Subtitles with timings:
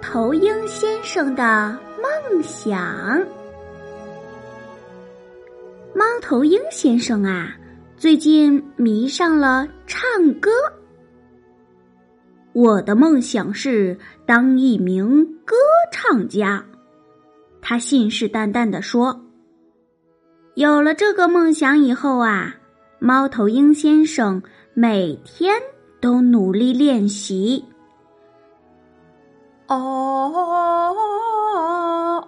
[0.00, 2.78] 头鹰先生的梦想。
[5.94, 7.56] 猫头鹰先生啊，
[7.96, 10.00] 最近迷上了唱
[10.40, 10.50] 歌。
[12.52, 15.56] 我的梦想是当一名歌
[15.92, 16.64] 唱家，
[17.60, 19.22] 他信誓旦旦地说。
[20.54, 22.56] 有了这个梦想以后啊，
[22.98, 25.54] 猫头鹰先生每天
[26.00, 27.62] 都努力练习。
[29.68, 30.94] 哦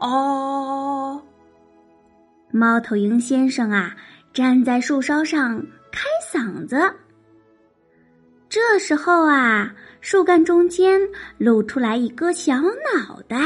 [0.00, 1.22] 哦！
[2.50, 3.94] 猫头鹰先生啊，
[4.32, 5.60] 站在树梢上
[5.92, 6.94] 开嗓子。
[8.48, 11.00] 这时候啊，树干中间
[11.36, 13.36] 露出来一个小脑袋，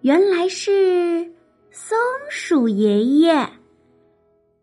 [0.00, 1.32] 原来是
[1.70, 1.96] 松
[2.30, 3.48] 鼠爷爷。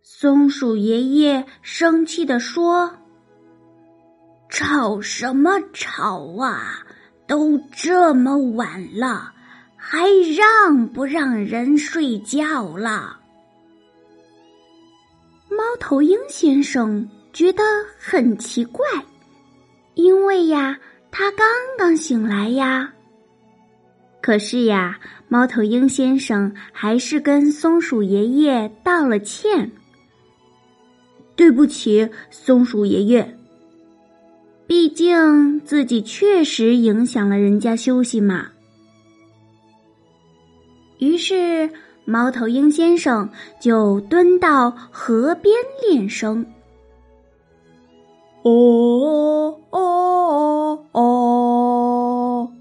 [0.02, 2.92] 松鼠爷爷生气地说
[4.50, 6.86] ：“吵什么吵啊！”
[7.34, 9.34] 都这么晚了，
[9.76, 13.18] 还让不让人睡觉了？
[15.50, 17.64] 猫头鹰先生觉得
[17.98, 18.86] 很奇怪，
[19.96, 20.78] 因为呀，
[21.10, 22.94] 他刚刚醒来呀。
[24.22, 29.72] 可是呀，猫头鹰先生还是跟松鼠爷爷道了歉
[31.36, 33.38] ：“对不起，松鼠爷爷。”
[34.66, 38.48] 毕竟自己确实影响了人家休息嘛。
[41.00, 41.70] 于是，
[42.06, 43.30] 猫头鹰先生
[43.60, 46.46] 就蹲到河边练声。
[48.44, 52.52] 哦哦哦！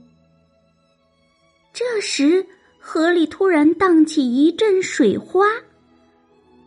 [1.73, 2.47] 这时，
[2.79, 5.47] 河里突然荡起一阵水花，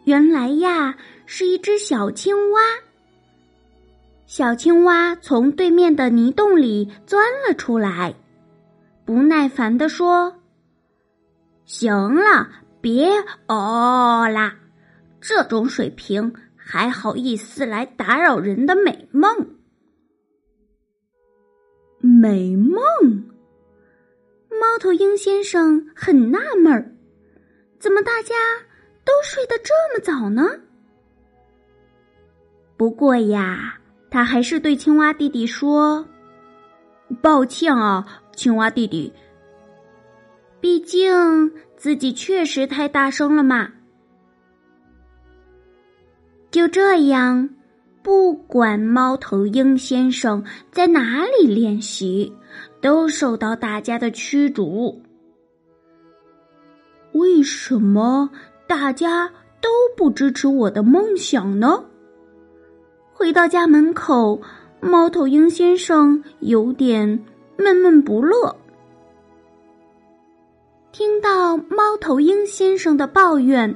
[0.05, 2.61] 原来呀，是一只小青蛙。
[4.27, 8.15] 小青蛙从对面的泥洞里钻了出来，
[9.05, 10.41] 不耐烦地说
[11.63, 12.49] ：“行了，
[12.81, 13.07] 别
[13.47, 14.55] 哦啦，
[15.21, 19.55] 这种水平还好意思来打扰人的美梦？
[21.99, 22.81] 美梦？”
[24.59, 26.95] 猫头鹰先生很纳闷儿，
[27.77, 28.33] 怎么大家
[29.03, 30.61] 都睡得这么早呢？
[32.75, 33.79] 不过呀。
[34.15, 36.07] 他还是对青蛙弟弟说
[37.21, 39.11] ：“抱歉啊，青蛙弟弟。
[40.61, 43.69] 毕竟自己确实太大声了嘛。”
[46.49, 47.49] 就这样，
[48.01, 52.31] 不管猫头鹰先生在哪里练习，
[52.79, 55.01] 都受到大家的驱逐。
[57.11, 58.29] 为什么
[58.65, 59.27] 大家
[59.59, 59.67] 都
[59.97, 61.83] 不支持我的梦想呢？
[63.17, 64.41] 回到家门口，
[64.81, 67.23] 猫头鹰先生有点
[67.57, 68.53] 闷闷不乐。
[70.91, 73.73] 听到猫头鹰先生的抱怨，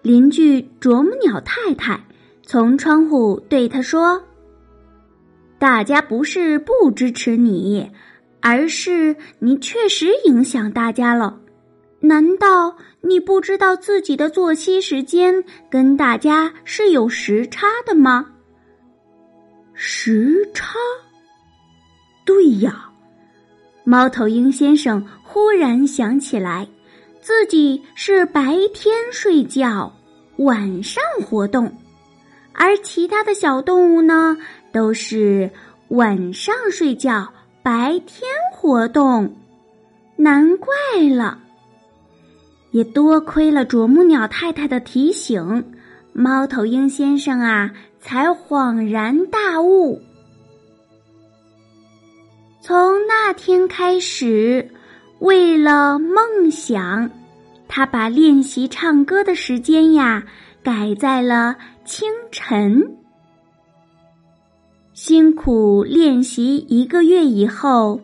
[0.00, 2.02] 邻居啄木鸟太太
[2.42, 4.22] 从窗户对他说
[5.60, 7.90] ：“大家不是不支持你，
[8.40, 11.38] 而是你确实影响大家了。
[12.00, 18.30] 难道你不知道自己的作息时间跟大家是有时差的吗？”
[19.80, 20.76] 时差。
[22.24, 22.90] 对呀，
[23.84, 26.66] 猫头鹰先生忽然想起来，
[27.20, 29.96] 自己是白天睡觉，
[30.38, 31.72] 晚上活动，
[32.52, 34.36] 而其他的小动物呢，
[34.72, 35.48] 都是
[35.90, 37.32] 晚上睡觉，
[37.62, 39.32] 白天活动。
[40.16, 40.74] 难怪
[41.08, 41.38] 了，
[42.72, 45.72] 也多亏了啄木鸟太太的提醒，
[46.12, 47.70] 猫头鹰先生啊。
[48.00, 50.00] 才恍然大悟。
[52.60, 54.70] 从那天开始，
[55.20, 57.10] 为了梦想，
[57.66, 60.22] 他把练习唱歌的时间呀
[60.62, 62.96] 改在了清晨。
[64.92, 68.00] 辛苦练习一个月以后，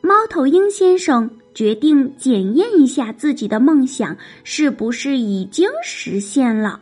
[0.00, 6.80] 猫头鹰先生决定检验一下自己的梦想是不是已经实现了。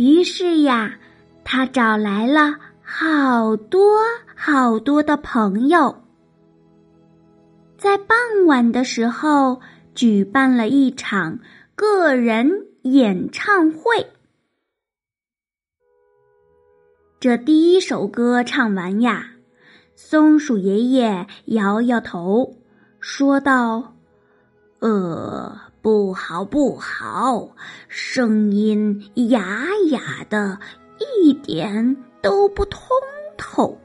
[0.00, 0.98] 于是呀，
[1.44, 3.98] 他找来了好多
[4.34, 5.94] 好多的朋友。
[7.76, 8.16] 在傍
[8.46, 9.60] 晚的时候，
[9.94, 11.40] 举办了一场
[11.74, 12.50] 个人
[12.80, 14.06] 演唱会。
[17.20, 19.32] 这第一首歌唱完呀，
[19.94, 22.56] 松鼠爷爷摇摇头，
[23.00, 23.96] 说道
[24.80, 27.56] ：“呃，不好，不好，
[27.88, 30.58] 声音哑哑的，
[30.98, 32.82] 一点都不通
[33.38, 33.78] 透。”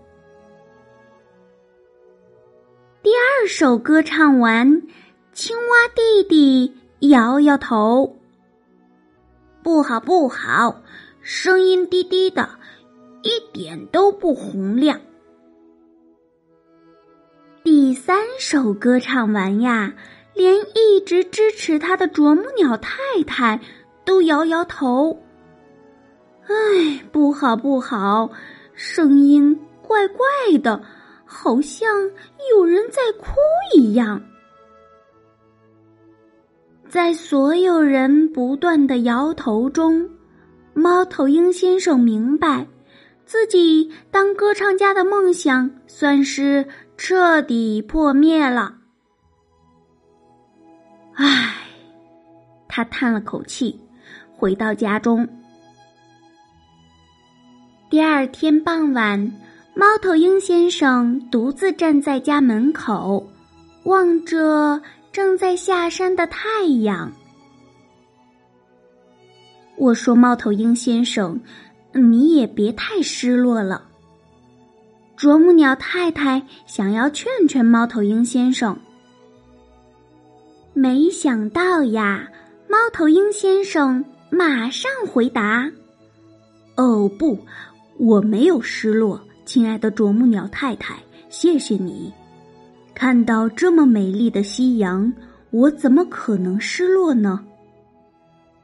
[3.01, 4.81] 第二首歌唱完，
[5.31, 8.17] 青蛙弟弟摇摇头
[9.63, 10.81] ：“不好，不好，
[11.21, 12.49] 声音低低的，
[13.21, 14.99] 一点都不洪亮。”
[17.63, 19.93] 第三首歌唱完呀，
[20.35, 22.91] 连一直支持他的啄木鸟太
[23.25, 23.59] 太
[24.03, 25.17] 都摇摇头
[26.47, 28.29] ：“哎，不好，不好，
[28.73, 30.25] 声音怪怪
[30.61, 30.79] 的。”
[31.27, 31.89] 好像
[32.51, 33.33] 有人在哭
[33.75, 34.21] 一样，
[36.87, 40.07] 在所有人不断的摇头中，
[40.75, 42.67] 猫头鹰先生明白，
[43.25, 46.65] 自己当歌唱家的梦想算是
[46.95, 48.74] 彻底破灭了。
[51.15, 51.55] 唉，
[52.67, 53.79] 他叹了口气，
[54.35, 55.27] 回到家中。
[57.89, 59.31] 第二天傍晚。
[59.77, 63.27] 猫头鹰先生独自站在家门口，
[63.83, 64.81] 望着
[65.11, 67.11] 正在下山的太阳。
[69.75, 71.37] 我说：“猫头鹰先生，
[71.91, 73.83] 你也别太失落了。”
[75.17, 78.79] 啄木鸟太太想要劝劝猫头鹰先生，
[80.77, 82.29] 没想到呀，
[82.67, 85.71] 猫头鹰先生马上回答
[86.75, 87.39] ：“哦，不，
[87.97, 90.97] 我没有失落。”亲爱的啄木鸟太太，
[91.29, 92.11] 谢谢你！
[92.93, 95.13] 看到这么美丽的夕阳，
[95.51, 97.45] 我怎么可能失落呢？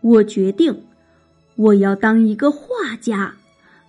[0.01, 0.83] 我决定，
[1.55, 2.67] 我要当一个画
[2.99, 3.33] 家，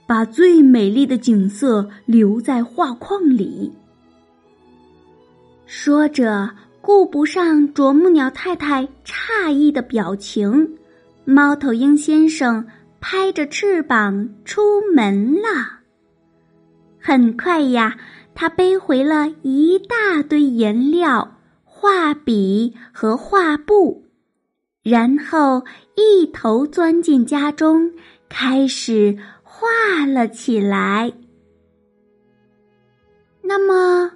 [0.07, 3.73] 把最美丽的景色留在画框里。
[5.67, 6.51] 说着，
[6.83, 10.77] 顾不上啄木鸟太太诧异的表情，
[11.25, 12.67] 猫头鹰先生
[13.01, 14.61] 拍着翅膀出
[14.93, 15.79] 门了。
[16.99, 17.97] 很快呀，
[18.35, 24.05] 他背回了一大堆颜料、画笔和画布，
[24.83, 25.65] 然后
[25.95, 27.93] 一头钻进家中，
[28.29, 31.13] 开始画了起来。
[33.41, 34.11] 那么，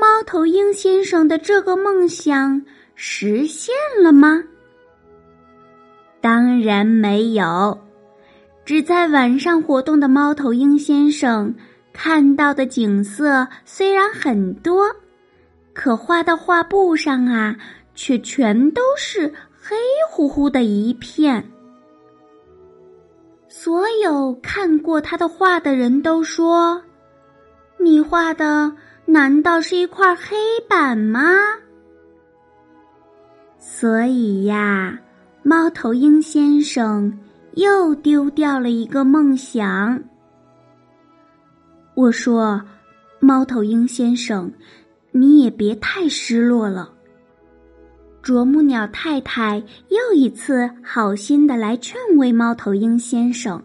[0.00, 2.62] 猫头鹰先生的这个梦想
[2.94, 4.42] 实现了吗？
[6.20, 7.78] 当然没有，
[8.64, 11.54] 只在晚上活动的猫头鹰先生。
[11.92, 14.90] 看到的景色虽然很多，
[15.74, 17.54] 可画到画布上啊，
[17.94, 19.30] 却全都是
[19.60, 19.76] 黑
[20.08, 21.46] 乎乎的一片。
[23.46, 26.82] 所有看过他的画的人都说
[27.78, 28.72] ：“你画的
[29.04, 30.36] 难道是一块黑
[30.68, 31.20] 板吗？”
[33.58, 34.98] 所以呀，
[35.42, 37.18] 猫头鹰先生
[37.54, 40.02] 又丢掉了一个梦想。
[41.94, 42.62] 我说
[43.20, 44.50] ：“猫头鹰先生，
[45.10, 46.90] 你也别太失落了。”
[48.22, 53.60] 啄木鸟太太又一次好心的来劝慰猫头鹰先生，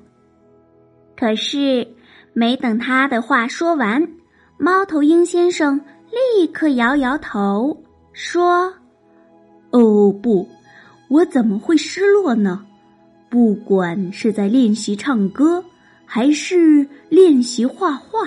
[1.15, 1.87] 可是
[2.33, 4.07] 没等他的话说完，
[4.57, 5.79] 猫头鹰先生
[6.11, 7.75] 立刻摇摇头
[8.11, 8.73] 说
[9.71, 10.47] ：“哦，不，
[11.07, 12.65] 我怎么会失落呢？
[13.29, 15.63] 不管是在练习唱歌。”
[16.09, 18.25] 还是练习画画，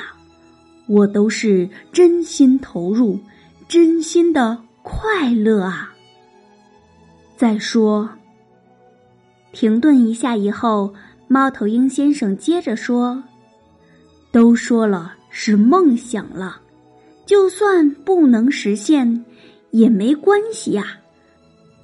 [0.86, 3.18] 我都是真心投入，
[3.66, 5.90] 真心的快乐啊。
[7.38, 8.06] 再说，
[9.50, 10.92] 停顿一下以后，
[11.26, 13.24] 猫头鹰先生接着说
[14.30, 16.60] ：“都说了是梦想了，
[17.24, 19.24] 就算不能实现
[19.70, 20.98] 也没关系呀，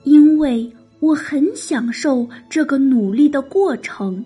[0.05, 4.25] 因为我很享受这个努力的过程。”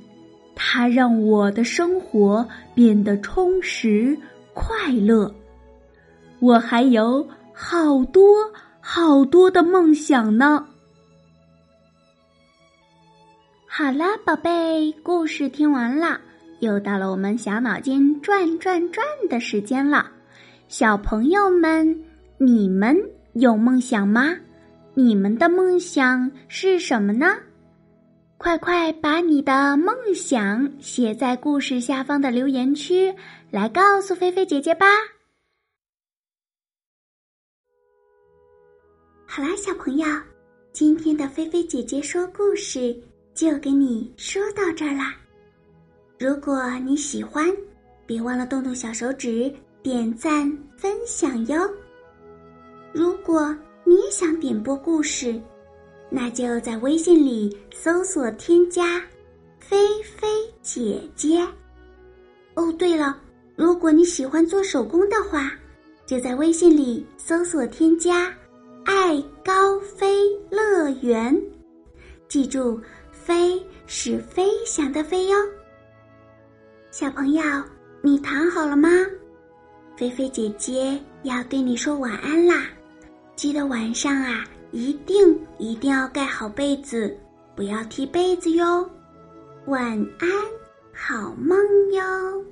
[0.63, 4.15] 它让我的生活变得充实
[4.53, 5.35] 快乐，
[6.39, 8.37] 我还有好多
[8.79, 10.67] 好多的梦想呢。
[13.67, 16.21] 好啦，宝贝，故事听完了，
[16.61, 20.11] 又到了我们小脑筋转转转的时间了。
[20.69, 22.05] 小朋友们，
[22.39, 22.97] 你们
[23.33, 24.37] 有梦想吗？
[24.95, 27.37] 你们的梦想是什么呢？
[28.37, 33.15] 快快把你的梦想写在故事下方的留言区，
[33.51, 34.87] 来告诉菲菲姐姐吧。
[39.27, 40.07] 好啦，小朋友，
[40.73, 42.97] 今天的菲菲姐姐说故事
[43.35, 45.15] 就给你说到这儿啦。
[46.21, 47.51] 如果你喜欢，
[48.05, 49.51] 别忘了动动小手指
[49.83, 50.47] 点赞
[50.77, 51.59] 分享哟。
[52.93, 55.41] 如果你也想点播故事，
[56.11, 59.03] 那就在微信里搜索添加
[59.59, 60.29] “菲菲
[60.61, 61.41] 姐姐”。
[62.53, 63.19] 哦，对了，
[63.57, 65.51] 如果你喜欢做手工的话，
[66.05, 68.31] 就在微信里搜索添加。
[68.85, 71.35] 爱高飞乐园，
[72.29, 72.79] 记住，
[73.11, 75.39] 飞是飞翔的飞哟。
[76.91, 77.43] 小朋友，
[78.03, 78.89] 你躺好了吗？
[79.97, 82.65] 菲菲姐姐要对你说晚安啦！
[83.37, 87.17] 记得晚上啊，一定一定要盖好被子，
[87.55, 88.91] 不要踢被子哟。
[89.67, 89.85] 晚
[90.19, 90.29] 安，
[90.93, 91.57] 好梦
[91.93, 92.45] 哟。